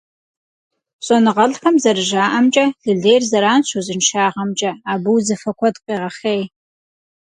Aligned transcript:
ЩӀэныгъэлӀхэм 1.05 1.75
зэрыжаӀэмкӀэ, 1.83 2.65
лы 2.85 2.93
лейр 3.01 3.23
зэранщ 3.29 3.69
узыншагъэмкӀэ, 3.77 4.71
абы 4.91 5.09
узыфэ 5.15 5.51
куэд 5.57 5.75
къегъэхъей. 5.85 6.41